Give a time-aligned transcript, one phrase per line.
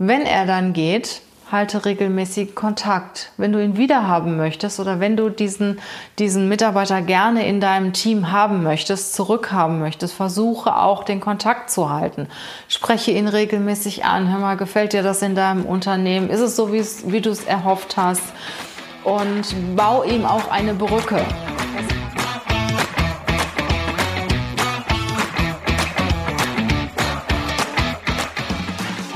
[0.00, 3.32] Wenn er dann geht, halte regelmäßig Kontakt.
[3.36, 5.80] Wenn du ihn wiederhaben möchtest oder wenn du diesen,
[6.20, 11.90] diesen Mitarbeiter gerne in deinem Team haben möchtest, zurückhaben möchtest, versuche auch den Kontakt zu
[11.90, 12.28] halten.
[12.68, 14.30] Spreche ihn regelmäßig an.
[14.30, 16.30] Hör mal, gefällt dir das in deinem Unternehmen?
[16.30, 18.22] Ist es so, wie du es erhofft hast?
[19.02, 21.24] Und bau ihm auch eine Brücke.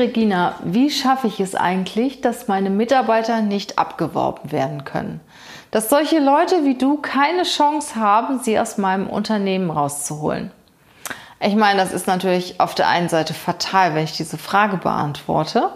[0.00, 5.20] Regina, wie schaffe ich es eigentlich, dass meine Mitarbeiter nicht abgeworben werden können?
[5.70, 10.50] Dass solche Leute wie du keine Chance haben, sie aus meinem Unternehmen rauszuholen?
[11.38, 15.70] Ich meine, das ist natürlich auf der einen Seite fatal, wenn ich diese Frage beantworte,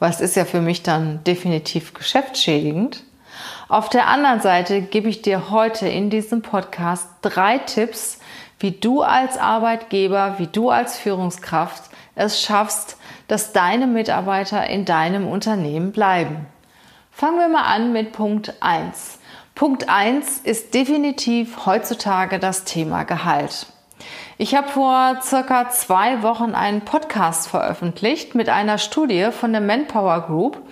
[0.00, 3.04] weil es ist ja für mich dann definitiv geschäftsschädigend.
[3.68, 8.18] Auf der anderen Seite gebe ich dir heute in diesem Podcast drei Tipps,
[8.58, 11.84] wie du als Arbeitgeber, wie du als Führungskraft
[12.16, 12.97] es schaffst,
[13.28, 16.46] dass deine Mitarbeiter in deinem Unternehmen bleiben.
[17.12, 19.18] Fangen wir mal an mit Punkt 1.
[19.54, 23.66] Punkt 1 ist definitiv heutzutage das Thema Gehalt.
[24.38, 30.20] Ich habe vor circa zwei Wochen einen Podcast veröffentlicht mit einer Studie von der Manpower
[30.22, 30.62] Group,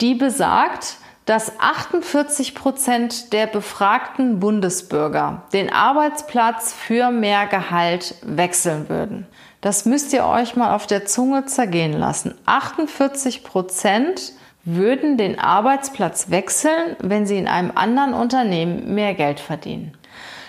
[0.00, 9.26] die besagt, dass 48 Prozent der befragten Bundesbürger den Arbeitsplatz für mehr Gehalt wechseln würden.
[9.60, 12.34] Das müsst ihr euch mal auf der Zunge zergehen lassen.
[12.46, 14.32] 48 Prozent
[14.64, 19.96] würden den Arbeitsplatz wechseln, wenn sie in einem anderen Unternehmen mehr Geld verdienen.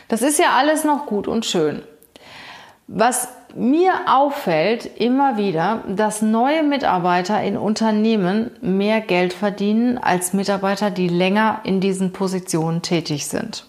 [0.07, 1.83] Das ist ja alles noch gut und schön.
[2.87, 10.89] Was mir auffällt immer wieder, dass neue Mitarbeiter in Unternehmen mehr Geld verdienen als Mitarbeiter,
[10.89, 13.66] die länger in diesen Positionen tätig sind.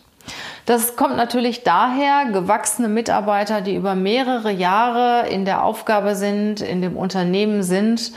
[0.68, 6.82] Das kommt natürlich daher, gewachsene Mitarbeiter, die über mehrere Jahre in der Aufgabe sind, in
[6.82, 8.12] dem Unternehmen sind,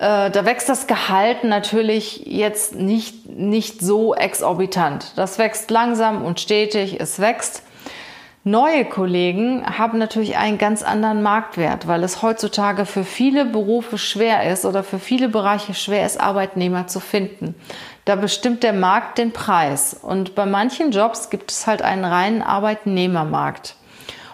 [0.00, 5.12] äh, da wächst das Gehalt natürlich jetzt nicht, nicht so exorbitant.
[5.14, 7.62] Das wächst langsam und stetig, es wächst.
[8.42, 14.50] Neue Kollegen haben natürlich einen ganz anderen Marktwert, weil es heutzutage für viele Berufe schwer
[14.50, 17.54] ist oder für viele Bereiche schwer ist, Arbeitnehmer zu finden.
[18.10, 19.94] Da bestimmt der Markt den Preis.
[19.94, 23.76] Und bei manchen Jobs gibt es halt einen reinen Arbeitnehmermarkt.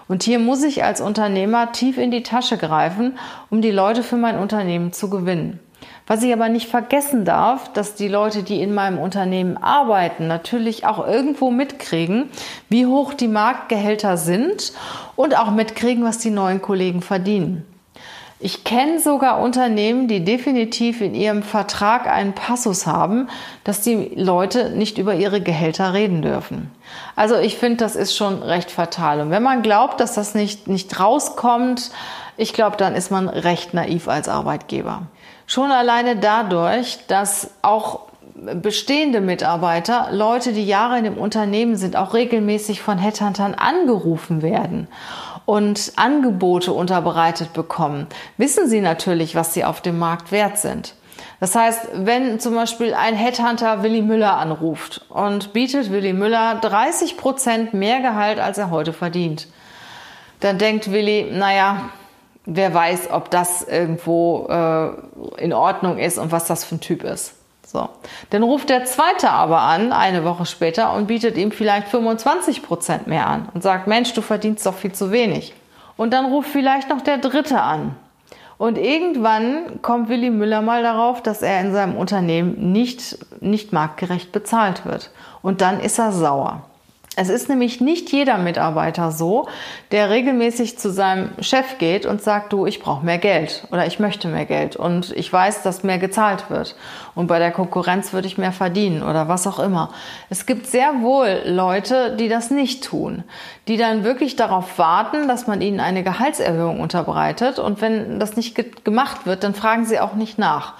[0.09, 3.19] Und hier muss ich als Unternehmer tief in die Tasche greifen,
[3.51, 5.61] um die Leute für mein Unternehmen zu gewinnen.
[6.07, 10.87] Was ich aber nicht vergessen darf, dass die Leute, die in meinem Unternehmen arbeiten, natürlich
[10.87, 12.31] auch irgendwo mitkriegen,
[12.71, 14.73] wie hoch die Marktgehälter sind
[15.17, 17.67] und auch mitkriegen, was die neuen Kollegen verdienen.
[18.39, 23.29] Ich kenne sogar Unternehmen, die definitiv in ihrem Vertrag einen Passus haben,
[23.65, 26.71] dass die Leute nicht über ihre Gehälter reden dürfen.
[27.15, 29.23] Also ich finde, das ist schon recht fatal.
[29.23, 31.91] Und wenn man glaubt, dass das nicht, nicht rauskommt,
[32.37, 35.03] ich glaube, dann ist man recht naiv als Arbeitgeber.
[35.47, 38.01] Schon alleine dadurch, dass auch
[38.35, 44.89] bestehende Mitarbeiter, Leute, die Jahre in dem Unternehmen sind, auch regelmäßig von Headhuntern angerufen werden
[45.47, 50.95] und Angebote unterbreitet bekommen, wissen sie natürlich, was sie auf dem Markt wert sind.
[51.41, 57.17] Das heißt, wenn zum Beispiel ein Headhunter Willy Müller anruft und bietet Willy Müller 30
[57.17, 59.49] Prozent mehr Gehalt, als er heute verdient,
[60.41, 61.91] dann denkt Willy, naja,
[62.47, 67.05] wer weiß, ob das irgendwo äh, in Ordnung ist und was das für ein Typ
[67.05, 67.35] ist.
[67.67, 67.89] So.
[68.31, 73.09] Dann ruft der zweite aber an, eine Woche später, und bietet ihm vielleicht 25 Prozent
[73.09, 75.53] mehr an und sagt, Mensch, du verdienst doch viel zu wenig.
[75.97, 77.97] Und dann ruft vielleicht noch der dritte an.
[78.57, 84.31] Und irgendwann kommt Willy Müller mal darauf, dass er in seinem Unternehmen nicht, nicht marktgerecht
[84.31, 85.11] bezahlt wird.
[85.43, 86.63] Und dann ist er sauer.
[87.19, 89.49] Es ist nämlich nicht jeder Mitarbeiter so,
[89.91, 93.99] der regelmäßig zu seinem Chef geht und sagt, du, ich brauche mehr Geld oder ich
[93.99, 96.77] möchte mehr Geld und ich weiß, dass mehr gezahlt wird
[97.15, 99.95] und bei der Konkurrenz würde ich mehr verdienen oder was auch immer.
[100.29, 103.25] Es gibt sehr wohl Leute, die das nicht tun,
[103.67, 108.55] die dann wirklich darauf warten, dass man ihnen eine Gehaltserhöhung unterbreitet und wenn das nicht
[108.55, 110.75] ge gemacht wird, dann fragen sie auch nicht nach.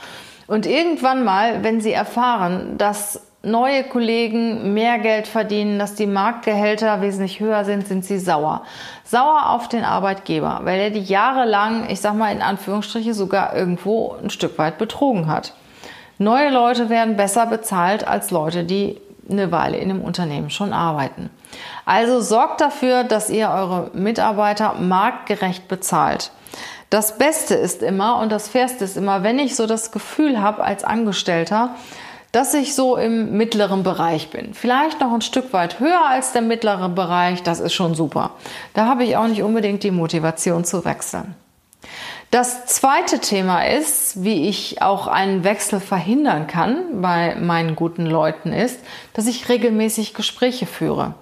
[0.49, 7.01] Und irgendwann mal, wenn sie erfahren, dass neue Kollegen mehr Geld verdienen, dass die Marktgehälter
[7.01, 8.63] wesentlich höher sind, sind sie sauer.
[9.05, 14.17] Sauer auf den Arbeitgeber, weil er die jahrelang, ich sag mal in Anführungsstriche, sogar irgendwo
[14.23, 15.55] ein Stück weit betrogen hat.
[16.19, 19.01] Neue Leute werden besser bezahlt als Leute, die
[19.31, 21.31] eine Weile in einem Unternehmen schon arbeiten.
[21.85, 26.31] Also sorgt dafür, dass ihr eure Mitarbeiter marktgerecht bezahlt.
[26.91, 30.63] Das Beste ist immer und das Fairste ist immer, wenn ich so das Gefühl habe
[30.63, 31.75] als Angestellter,
[32.37, 34.53] dass ich so im mittleren Bereich bin.
[34.53, 38.33] Vielleicht noch ein Stück weit höher als der mittlere Bereich, das ist schon super.
[38.75, 41.35] Da habe ich auch nicht unbedingt die Motivation zu wechseln.
[42.31, 48.53] Das zweite Thema ist, wie ich auch einen Wechsel verhindern kann bei meinen guten Leuten
[48.53, 48.81] ist,
[49.15, 51.15] dass ich regelmäßig Gespräche führe.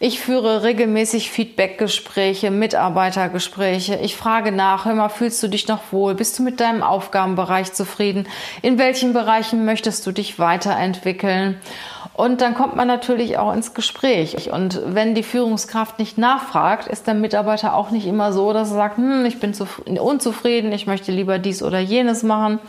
[0.00, 3.96] Ich führe regelmäßig Feedbackgespräche, Mitarbeitergespräche.
[3.96, 6.14] Ich frage nach, hör mal, fühlst du dich noch wohl?
[6.14, 8.28] Bist du mit deinem Aufgabenbereich zufrieden?
[8.62, 11.60] In welchen Bereichen möchtest du dich weiterentwickeln?
[12.14, 14.52] Und dann kommt man natürlich auch ins Gespräch.
[14.52, 18.74] Und wenn die Führungskraft nicht nachfragt, ist der Mitarbeiter auch nicht immer so, dass er
[18.74, 19.52] sagt, hm, ich bin
[19.98, 22.60] unzufrieden, ich möchte lieber dies oder jenes machen.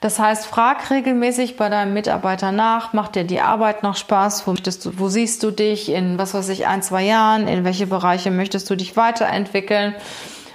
[0.00, 4.52] Das heißt, frag regelmäßig bei deinem Mitarbeiter nach, macht dir die Arbeit noch Spaß, wo,
[4.52, 5.90] du, wo siehst du dich?
[5.90, 9.94] In, was weiß ich, ein, zwei Jahren, in welche Bereiche möchtest du dich weiterentwickeln?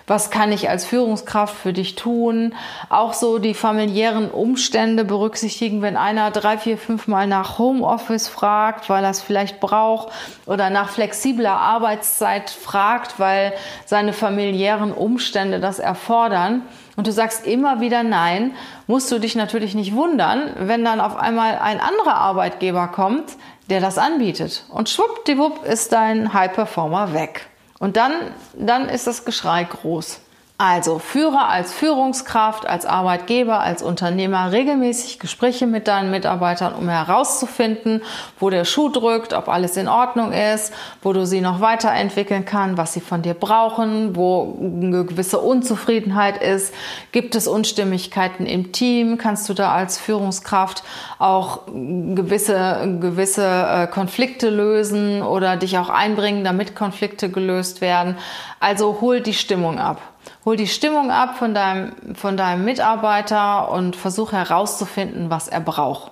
[0.06, 2.56] Was kann ich als Führungskraft für dich tun?
[2.90, 8.90] Auch so die familiären Umstände berücksichtigen, wenn einer drei, vier, fünf Mal nach Homeoffice fragt,
[8.90, 10.12] weil er es vielleicht braucht
[10.46, 13.54] oder nach flexibler Arbeitszeit fragt, weil
[13.86, 16.64] seine familiären Umstände das erfordern
[16.96, 18.56] und du sagst immer wieder Nein,
[18.88, 23.34] musst du dich natürlich nicht wundern, wenn dann auf einmal ein anderer Arbeitgeber kommt,
[23.70, 24.66] der das anbietet.
[24.70, 27.48] Und schwuppdiwupp ist dein High Performer weg.
[27.80, 28.14] Und dann,
[28.58, 30.22] dann ist das Geschrei groß.
[30.60, 38.04] Also führe als Führungskraft, als Arbeitgeber, als Unternehmer regelmäßig Gespräche mit deinen Mitarbeitern, um herauszufinden,
[38.40, 40.72] wo der Schuh drückt, ob alles in Ordnung ist,
[41.02, 46.42] wo du sie noch weiterentwickeln kannst, was sie von dir brauchen, wo eine gewisse Unzufriedenheit
[46.42, 46.72] ist.
[47.12, 49.18] Gibt es Unstimmigkeiten im Team?
[49.18, 50.84] Kannst du da als Führungskraft
[51.18, 58.18] auch gewisse, gewisse äh, Konflikte lösen oder dich auch einbringen, damit Konflikte gelöst werden?
[58.60, 60.00] Also hol die Stimmung ab.
[60.46, 66.12] Hol die Stimmung ab von deinem, von deinem Mitarbeiter und versuch herauszufinden, was er braucht.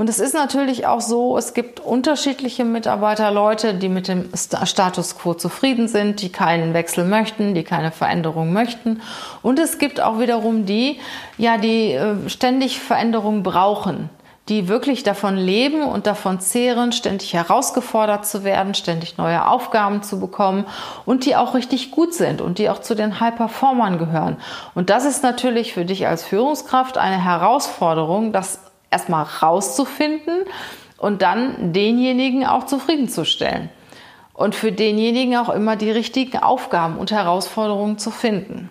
[0.00, 5.18] Und es ist natürlich auch so, es gibt unterschiedliche Mitarbeiter, Leute, die mit dem Status
[5.18, 9.02] quo zufrieden sind, die keinen Wechsel möchten, die keine Veränderung möchten.
[9.42, 10.98] Und es gibt auch wiederum die,
[11.36, 14.08] ja, die äh, ständig Veränderung brauchen
[14.50, 20.18] die wirklich davon leben und davon zehren, ständig herausgefordert zu werden, ständig neue Aufgaben zu
[20.18, 20.66] bekommen
[21.06, 24.38] und die auch richtig gut sind und die auch zu den High-Performern gehören.
[24.74, 28.60] Und das ist natürlich für dich als Führungskraft eine Herausforderung, das
[28.90, 30.40] erstmal rauszufinden
[30.98, 33.70] und dann denjenigen auch zufriedenzustellen.
[34.34, 38.68] Und für denjenigen auch immer die richtigen Aufgaben und Herausforderungen zu finden.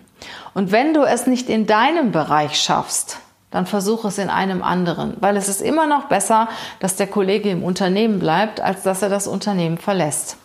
[0.52, 3.18] Und wenn du es nicht in deinem Bereich schaffst,
[3.50, 6.48] dann versuche es in einem anderen, weil es ist immer noch besser,
[6.78, 10.36] dass der Kollege im Unternehmen bleibt, als dass er das Unternehmen verlässt.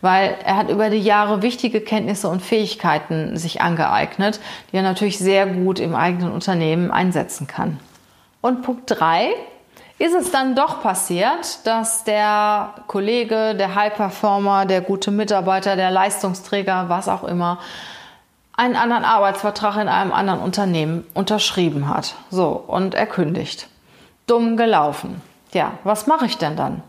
[0.00, 4.40] Weil er hat über die Jahre wichtige Kenntnisse und Fähigkeiten sich angeeignet,
[4.72, 7.78] die er natürlich sehr gut im eigenen Unternehmen einsetzen kann.
[8.40, 9.28] Und Punkt drei
[9.98, 15.90] ist es dann doch passiert, dass der Kollege, der High Performer, der gute Mitarbeiter, der
[15.90, 17.58] Leistungsträger, was auch immer,
[18.60, 22.14] einen anderen Arbeitsvertrag in einem anderen Unternehmen unterschrieben hat.
[22.30, 23.68] So, und er kündigt.
[24.26, 25.22] Dumm gelaufen.
[25.52, 26.82] Ja, was mache ich denn dann?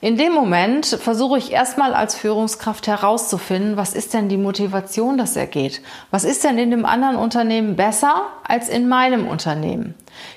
[0.00, 5.36] In dem Moment versuche ich erstmal als Führungskraft herauszufinden, was ist denn die Motivation, dass
[5.36, 5.80] er geht?
[6.10, 9.94] Was ist denn in dem anderen Unternehmen besser als in meinem Unternehmen?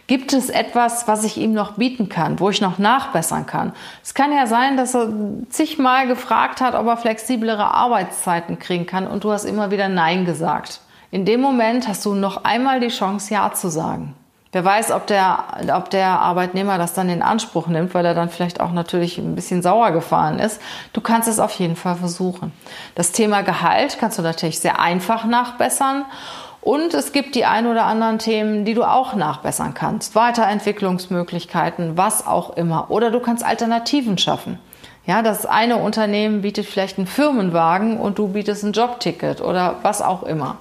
[0.08, 3.74] Gibt es etwas, was ich ihm noch bieten kann, wo ich noch nachbessern kann?
[4.04, 5.10] Es kann ja sein, dass er
[5.50, 10.26] zigmal gefragt hat, ob er flexiblere Arbeitszeiten kriegen kann und du hast immer wieder Nein
[10.26, 10.82] gesagt.
[11.12, 14.16] In dem Moment hast du noch einmal die Chance, Ja zu sagen.
[14.56, 18.30] Wer weiß, ob der, ob der Arbeitnehmer das dann in Anspruch nimmt, weil er dann
[18.30, 20.62] vielleicht auch natürlich ein bisschen sauer gefahren ist.
[20.94, 22.54] Du kannst es auf jeden Fall versuchen.
[22.96, 26.06] Das Thema Gehalt kannst du natürlich sehr einfach nachbessern.
[26.66, 30.16] Und es gibt die ein oder anderen Themen, die du auch nachbessern kannst.
[30.16, 32.90] Weiterentwicklungsmöglichkeiten, was auch immer.
[32.90, 34.58] Oder du kannst Alternativen schaffen.
[35.06, 40.02] Ja, das eine Unternehmen bietet vielleicht einen Firmenwagen und du bietest ein Jobticket oder was
[40.02, 40.58] auch immer.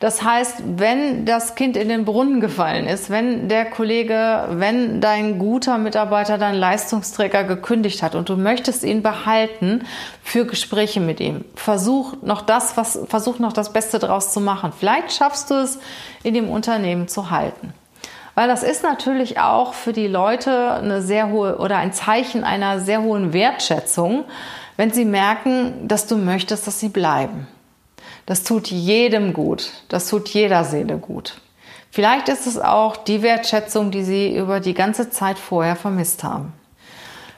[0.00, 5.38] Das heißt, wenn das Kind in den Brunnen gefallen ist, wenn der Kollege, wenn dein
[5.38, 9.84] guter Mitarbeiter, dein Leistungsträger gekündigt hat und du möchtest ihn behalten
[10.22, 14.72] für Gespräche mit ihm, versuch noch das, was, versuch noch das Beste draus zu machen.
[14.78, 15.78] Vielleicht schaffst du es,
[16.22, 17.72] in dem Unternehmen zu halten.
[18.34, 22.80] Weil das ist natürlich auch für die Leute eine sehr hohe oder ein Zeichen einer
[22.80, 24.24] sehr hohen Wertschätzung,
[24.76, 27.46] wenn sie merken, dass du möchtest, dass sie bleiben.
[28.26, 29.70] Das tut jedem gut.
[29.88, 31.40] Das tut jeder Seele gut.
[31.90, 36.52] Vielleicht ist es auch die Wertschätzung, die sie über die ganze Zeit vorher vermisst haben.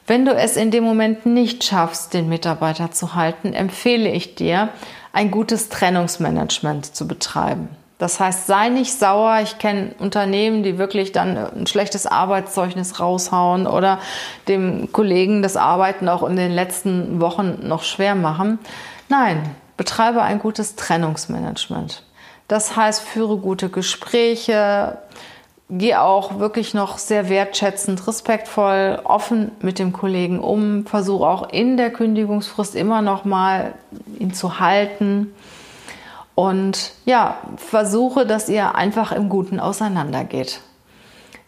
[0.06, 4.70] Wenn du es in dem Moment nicht schaffst, den Mitarbeiter zu halten, empfehle ich dir,
[5.12, 7.68] ein gutes Trennungsmanagement zu betreiben.
[7.98, 9.40] Das heißt, sei nicht sauer.
[9.42, 13.98] Ich kenne Unternehmen, die wirklich dann ein schlechtes Arbeitszeugnis raushauen oder
[14.48, 18.58] dem Kollegen das Arbeiten auch in den letzten Wochen noch schwer machen.
[19.08, 19.42] Nein,
[19.76, 22.02] betreibe ein gutes Trennungsmanagement.
[22.48, 24.98] Das heißt, führe gute Gespräche,
[25.68, 31.76] geh auch wirklich noch sehr wertschätzend, respektvoll, offen mit dem Kollegen um, versuche auch in
[31.76, 33.74] der Kündigungsfrist immer noch mal
[34.18, 35.34] ihn zu halten
[36.36, 40.60] und ja, versuche, dass ihr einfach im Guten auseinandergeht.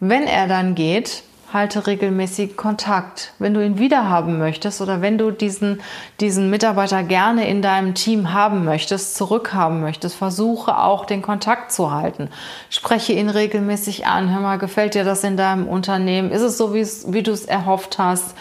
[0.01, 3.33] Wenn er dann geht, halte regelmäßig Kontakt.
[3.39, 5.81] Wenn du ihn wiederhaben möchtest oder wenn du diesen,
[6.21, 11.91] diesen Mitarbeiter gerne in deinem Team haben möchtest, zurückhaben möchtest, versuche auch den Kontakt zu
[11.91, 12.29] halten.
[12.69, 14.31] Spreche ihn regelmäßig an.
[14.33, 16.31] Hör mal, gefällt dir das in deinem Unternehmen?
[16.31, 18.37] Ist es so, wie du es erhofft hast?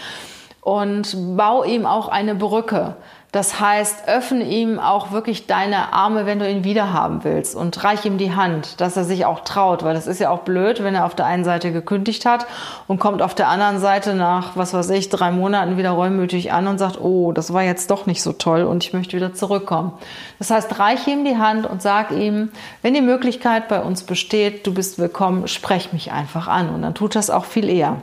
[0.59, 2.97] Und bau ihm auch eine Brücke.
[3.37, 8.03] Das heißt, öffne ihm auch wirklich deine Arme, wenn du ihn wiederhaben willst und reich
[8.03, 10.95] ihm die Hand, dass er sich auch traut, weil das ist ja auch blöd, wenn
[10.95, 12.47] er auf der einen Seite gekündigt hat
[12.87, 16.65] und kommt auf der anderen Seite nach, was weiß ich, drei Monaten wieder reumütig an
[16.65, 19.93] und sagt, oh, das war jetzt doch nicht so toll und ich möchte wieder zurückkommen.
[20.39, 22.49] Das heißt, reich ihm die Hand und sag ihm,
[22.81, 26.95] wenn die Möglichkeit bei uns besteht, du bist willkommen, sprech mich einfach an und dann
[26.95, 27.97] tut das auch viel eher.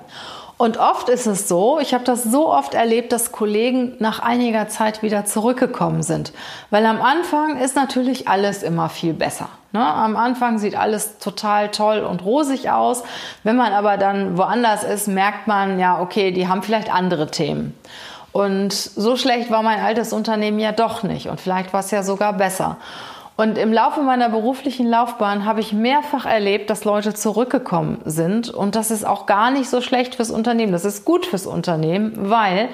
[0.56, 4.68] Und oft ist es so, ich habe das so oft erlebt, dass Kollegen nach einiger
[4.68, 6.32] Zeit wieder zurückgekommen sind.
[6.70, 9.48] Weil am Anfang ist natürlich alles immer viel besser.
[9.72, 9.84] Ne?
[9.84, 13.02] Am Anfang sieht alles total toll und rosig aus.
[13.42, 17.76] Wenn man aber dann woanders ist, merkt man, ja, okay, die haben vielleicht andere Themen.
[18.30, 21.28] Und so schlecht war mein altes Unternehmen ja doch nicht.
[21.28, 22.76] Und vielleicht war es ja sogar besser.
[23.36, 28.48] Und im Laufe meiner beruflichen Laufbahn habe ich mehrfach erlebt, dass Leute zurückgekommen sind.
[28.50, 30.70] Und das ist auch gar nicht so schlecht fürs Unternehmen.
[30.70, 32.68] Das ist gut fürs Unternehmen, weil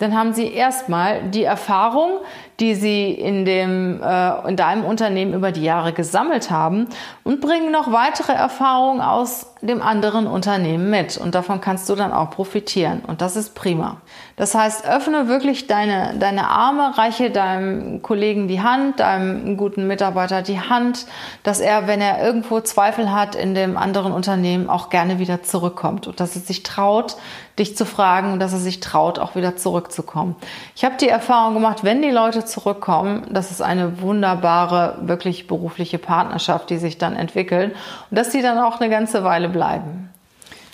[0.00, 2.18] dann haben sie erstmal die Erfahrung,
[2.60, 6.88] die sie in, dem, äh, in deinem Unternehmen über die Jahre gesammelt haben
[7.22, 11.16] und bringen noch weitere Erfahrungen aus dem anderen Unternehmen mit.
[11.16, 13.00] Und davon kannst du dann auch profitieren.
[13.06, 13.98] Und das ist prima.
[14.36, 20.42] Das heißt, öffne wirklich deine, deine Arme, reiche deinem Kollegen die Hand, deinem guten Mitarbeiter
[20.42, 21.06] die Hand,
[21.44, 26.08] dass er, wenn er irgendwo Zweifel hat in dem anderen Unternehmen, auch gerne wieder zurückkommt
[26.08, 27.16] und dass er sich traut,
[27.58, 30.36] dich zu fragen und dass er sich traut, auch wieder zurückzukommen.
[30.74, 35.98] Ich habe die Erfahrung gemacht, wenn die Leute zurückkommen, das ist eine wunderbare, wirklich berufliche
[35.98, 37.76] Partnerschaft, die sich dann entwickelt
[38.10, 40.10] und dass die dann auch eine ganze Weile bleiben.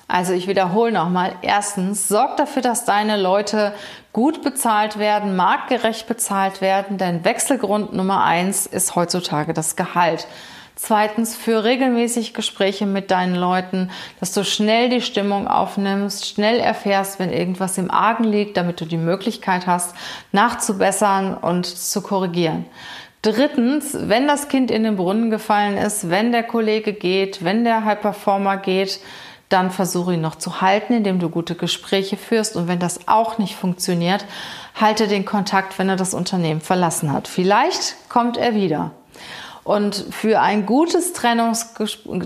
[0.08, 1.34] Also ich wiederhole nochmal.
[1.42, 3.74] Erstens, sorg dafür, dass deine Leute
[4.14, 10.26] gut bezahlt werden, marktgerecht bezahlt werden, denn Wechselgrund Nummer eins ist heutzutage das Gehalt.
[10.80, 17.18] Zweitens, für regelmäßig Gespräche mit deinen Leuten, dass du schnell die Stimmung aufnimmst, schnell erfährst,
[17.18, 19.94] wenn irgendwas im Argen liegt, damit du die Möglichkeit hast,
[20.30, 22.64] nachzubessern und zu korrigieren.
[23.22, 27.84] Drittens, wenn das Kind in den Brunnen gefallen ist, wenn der Kollege geht, wenn der
[27.84, 29.00] High Performer geht,
[29.48, 32.54] dann versuche ihn noch zu halten, indem du gute Gespräche führst.
[32.54, 34.24] Und wenn das auch nicht funktioniert,
[34.74, 37.28] halte den Kontakt, wenn er das Unternehmen verlassen hat.
[37.28, 38.92] Vielleicht kommt er wieder.
[39.68, 41.74] Und für ein gutes Trennungs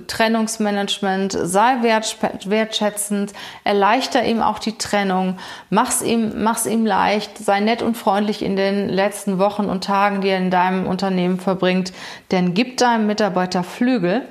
[0.06, 3.32] Trennungsmanagement sei wertschätzend,
[3.64, 8.54] erleichter ihm auch die Trennung, mach's ihm, mach's ihm leicht, sei nett und freundlich in
[8.54, 11.92] den letzten Wochen und Tagen, die er in deinem Unternehmen verbringt,
[12.30, 14.22] denn gib deinem Mitarbeiter Flügel,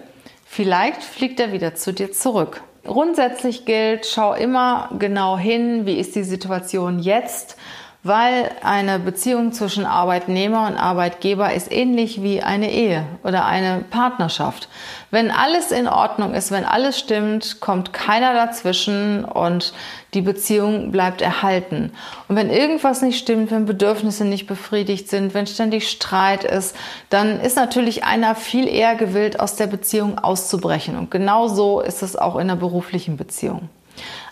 [0.46, 2.64] vielleicht fliegt er wieder zu dir zurück.
[2.86, 7.58] Grundsätzlich gilt, schau immer genau hin, wie ist die Situation jetzt
[8.04, 14.70] weil eine Beziehung zwischen Arbeitnehmer und Arbeitgeber ist ähnlich wie eine Ehe oder eine Partnerschaft.
[15.12, 19.74] Wenn alles in Ordnung ist, wenn alles stimmt, kommt keiner dazwischen und
[20.16, 21.92] die Beziehung bleibt erhalten.
[22.28, 26.76] Und wenn irgendwas nicht stimmt, wenn Bedürfnisse nicht befriedigt sind, wenn ständig Streit ist,
[27.10, 30.98] dann ist natürlich einer viel eher gewillt, aus der Beziehung auszubrechen.
[30.98, 33.70] Und genau so ist es auch in einer beruflichen Beziehung.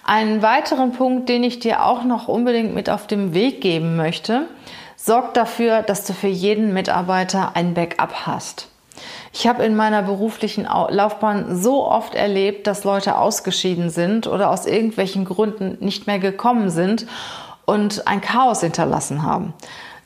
[0.10, 4.48] Einen weiteren Punkt, den ich dir auch noch unbedingt mit auf den Weg geben möchte,
[4.96, 8.70] sorg dafür, dass du für jeden Mitarbeiter ein Backup hast.
[9.34, 14.66] Ich habe in meiner beruflichen Laufbahn so oft erlebt, dass Leute ausgeschieden sind oder aus
[14.66, 17.06] irgendwelchen Gründen nicht mehr gekommen sind
[17.66, 19.54] und ein Chaos hinterlassen haben.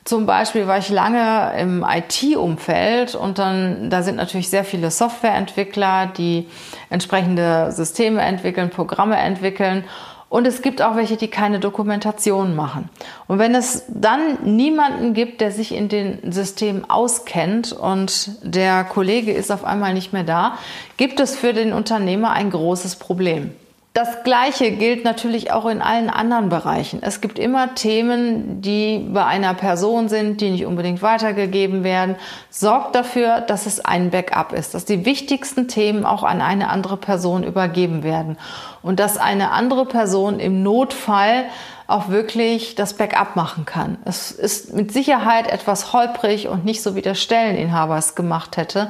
[0.05, 6.07] Zum Beispiel war ich lange im IT-Umfeld und dann, da sind natürlich sehr viele Softwareentwickler,
[6.07, 6.48] die
[6.89, 9.86] entsprechende Systeme entwickeln, Programme entwickeln.
[10.27, 12.89] Und es gibt auch welche, die keine Dokumentation machen.
[13.27, 19.31] Und wenn es dann niemanden gibt, der sich in den Systemen auskennt und der Kollege
[19.31, 20.57] ist auf einmal nicht mehr da,
[20.98, 23.51] gibt es für den Unternehmer ein großes Problem.
[23.93, 27.03] Das Gleiche gilt natürlich auch in allen anderen Bereichen.
[27.03, 32.15] Es gibt immer Themen, die bei einer Person sind, die nicht unbedingt weitergegeben werden.
[32.50, 36.97] Sorgt dafür, dass es ein Backup ist, dass die wichtigsten Themen auch an eine andere
[36.97, 38.39] Person übergeben werden
[38.81, 41.45] und dass eine andere Person im Notfall
[41.85, 44.00] auch wirklich das Backup machen kann.
[44.05, 48.89] Es ist mit Sicherheit etwas holprig und nicht so wie der Stelleninhaber es gemacht hätte,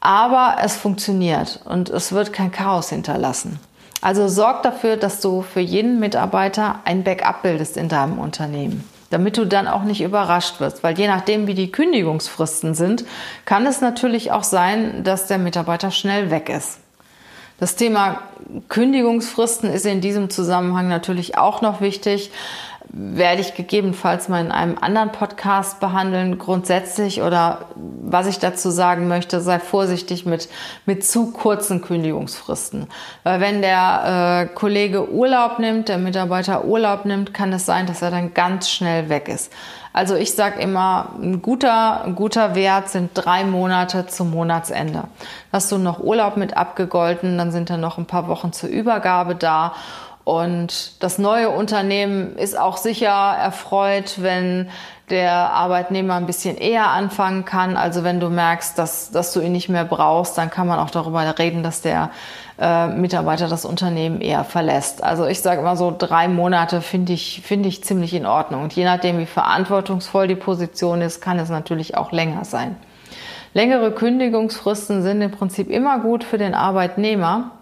[0.00, 3.58] aber es funktioniert und es wird kein Chaos hinterlassen.
[4.00, 9.36] Also sorg dafür, dass du für jeden Mitarbeiter ein Backup bildest in deinem Unternehmen, damit
[9.36, 13.04] du dann auch nicht überrascht wirst, weil je nachdem, wie die Kündigungsfristen sind,
[13.44, 16.78] kann es natürlich auch sein, dass der Mitarbeiter schnell weg ist.
[17.58, 18.20] Das Thema
[18.68, 22.30] Kündigungsfristen ist in diesem Zusammenhang natürlich auch noch wichtig
[22.90, 26.38] werde ich gegebenenfalls mal in einem anderen Podcast behandeln.
[26.38, 30.48] Grundsätzlich oder was ich dazu sagen möchte, sei vorsichtig mit,
[30.86, 32.86] mit zu kurzen Kündigungsfristen.
[33.24, 38.00] Weil wenn der äh, Kollege Urlaub nimmt, der Mitarbeiter Urlaub nimmt, kann es sein, dass
[38.00, 39.52] er dann ganz schnell weg ist.
[39.92, 45.04] Also ich sage immer, ein guter, ein guter Wert sind drei Monate zum Monatsende.
[45.52, 49.34] Hast du noch Urlaub mit abgegolten, dann sind dann noch ein paar Wochen zur Übergabe
[49.34, 49.74] da
[50.28, 54.68] und das neue Unternehmen ist auch sicher erfreut, wenn
[55.08, 57.78] der Arbeitnehmer ein bisschen eher anfangen kann.
[57.78, 60.90] Also wenn du merkst, dass, dass du ihn nicht mehr brauchst, dann kann man auch
[60.90, 62.10] darüber reden, dass der
[62.58, 65.02] äh, Mitarbeiter das Unternehmen eher verlässt.
[65.02, 68.64] Also ich sage immer so, drei Monate finde ich, finde ich ziemlich in Ordnung.
[68.64, 72.76] Und je nachdem, wie verantwortungsvoll die Position ist, kann es natürlich auch länger sein.
[73.54, 77.52] Längere Kündigungsfristen sind im Prinzip immer gut für den Arbeitnehmer,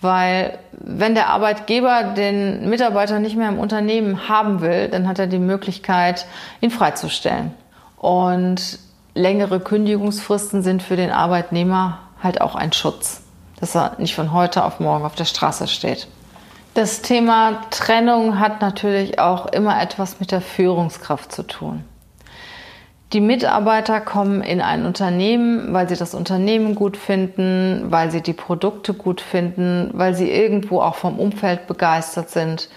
[0.00, 5.26] weil wenn der Arbeitgeber den Mitarbeiter nicht mehr im Unternehmen haben will, dann hat er
[5.26, 6.26] die Möglichkeit,
[6.60, 7.52] ihn freizustellen.
[7.96, 8.78] Und
[9.14, 13.22] längere Kündigungsfristen sind für den Arbeitnehmer halt auch ein Schutz,
[13.58, 16.06] dass er nicht von heute auf morgen auf der Straße steht.
[16.74, 21.82] Das Thema Trennung hat natürlich auch immer etwas mit der Führungskraft zu tun.
[23.14, 28.34] Die Mitarbeiter kommen in ein Unternehmen, weil sie das Unternehmen gut finden, weil sie die
[28.34, 32.68] Produkte gut finden, weil sie irgendwo auch vom Umfeld begeistert sind.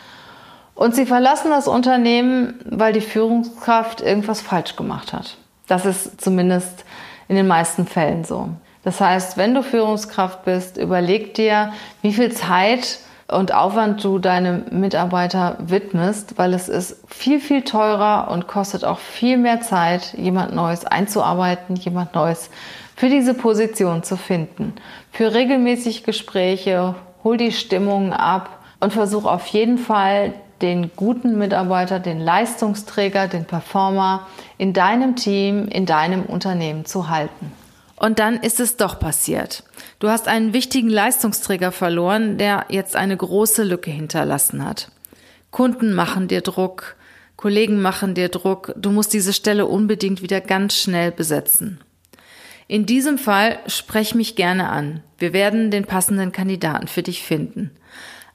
[0.74, 5.36] Und sie verlassen das Unternehmen, weil die Führungskraft irgendwas falsch gemacht hat.
[5.68, 6.86] Das ist zumindest
[7.28, 8.50] in den meisten Fällen so.
[8.84, 13.00] Das heißt, wenn du Führungskraft bist, überleg dir, wie viel Zeit
[13.32, 19.00] und Aufwand du deinem Mitarbeiter widmest, weil es ist viel, viel teurer und kostet auch
[19.00, 22.50] viel mehr Zeit, jemand Neues einzuarbeiten, jemand Neues
[22.96, 24.74] für diese Position zu finden.
[25.12, 32.00] Für regelmäßig Gespräche, hol die Stimmung ab und versuch auf jeden Fall den guten Mitarbeiter,
[32.00, 37.52] den Leistungsträger, den Performer in deinem Team, in deinem Unternehmen zu halten.
[37.96, 39.64] Und dann ist es doch passiert.
[40.02, 44.92] Du hast einen wichtigen Leistungsträger verloren, der jetzt eine große Lücke hinterlassen hat.
[45.52, 46.96] Kunden machen dir Druck,
[47.36, 51.82] Kollegen machen dir Druck, du musst diese Stelle unbedingt wieder ganz schnell besetzen.
[52.68, 55.04] In diesem Fall sprech mich gerne an.
[55.20, 57.70] Wir werden den passenden Kandidaten für dich finden.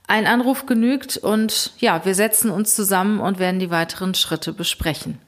[0.06, 5.18] Ein Anruf genügt und ja, wir setzen uns zusammen und werden die weiteren Schritte besprechen.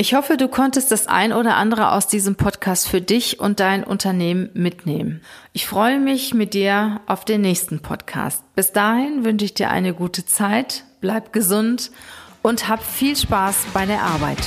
[0.00, 3.84] Ich hoffe, du konntest das ein oder andere aus diesem Podcast für dich und dein
[3.84, 5.20] Unternehmen mitnehmen.
[5.52, 8.42] Ich freue mich mit dir auf den nächsten Podcast.
[8.54, 11.90] Bis dahin wünsche ich dir eine gute Zeit, bleib gesund
[12.40, 14.38] und hab viel Spaß bei der Arbeit.